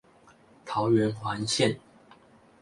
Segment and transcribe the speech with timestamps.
[0.65, 1.77] 桃園環線